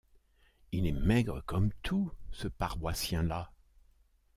[0.71, 3.51] Il est maigre comme tout, ce paroissien-là.